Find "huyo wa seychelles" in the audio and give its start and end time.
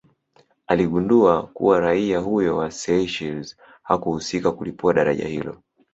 2.19-3.57